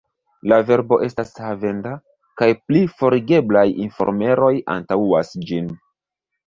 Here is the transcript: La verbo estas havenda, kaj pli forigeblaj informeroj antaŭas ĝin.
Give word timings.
La 0.51 0.57
verbo 0.69 0.97
estas 1.07 1.33
havenda, 1.45 1.91
kaj 2.43 2.49
pli 2.65 2.83
forigeblaj 3.03 3.67
informeroj 3.87 4.53
antaŭas 4.79 5.35
ĝin. 5.51 5.75